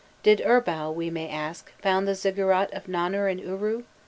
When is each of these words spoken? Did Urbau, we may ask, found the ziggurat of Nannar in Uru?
Did 0.23 0.39
Urbau, 0.43 0.91
we 0.91 1.11
may 1.11 1.29
ask, 1.29 1.71
found 1.79 2.07
the 2.07 2.15
ziggurat 2.15 2.73
of 2.73 2.87
Nannar 2.87 3.27
in 3.31 3.37
Uru? 3.37 3.83